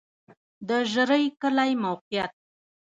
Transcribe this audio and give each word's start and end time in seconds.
د 0.67 0.69
ژرۍ 0.91 1.25
کلی 1.41 1.71
موقعیت 1.83 2.33